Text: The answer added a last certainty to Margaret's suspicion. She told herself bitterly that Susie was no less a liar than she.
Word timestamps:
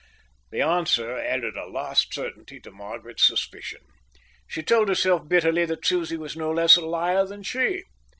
The 0.49 0.61
answer 0.63 1.15
added 1.15 1.55
a 1.55 1.67
last 1.67 2.11
certainty 2.11 2.59
to 2.61 2.71
Margaret's 2.71 3.23
suspicion. 3.23 3.81
She 4.47 4.63
told 4.63 4.87
herself 4.87 5.29
bitterly 5.29 5.63
that 5.65 5.85
Susie 5.85 6.17
was 6.17 6.35
no 6.35 6.49
less 6.51 6.75
a 6.75 6.81
liar 6.81 7.23
than 7.27 7.43
she. 7.43 7.83